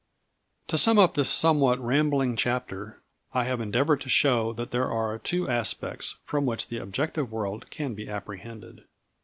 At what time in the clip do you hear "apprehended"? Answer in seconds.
8.09-8.85